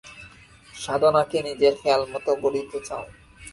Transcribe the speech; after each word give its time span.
সাধনাকে 0.73 1.37
নিজের 1.47 1.73
খেয়ালমত 1.81 2.27
গড়িতে 2.43 2.77
চাও? 2.87 3.03